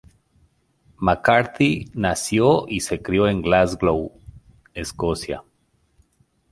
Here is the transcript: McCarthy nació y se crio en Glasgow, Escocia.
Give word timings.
McCarthy 0.99 1.91
nació 1.93 2.65
y 2.67 2.79
se 2.81 3.03
crio 3.03 3.27
en 3.27 3.43
Glasgow, 3.43 4.11
Escocia. 4.73 5.43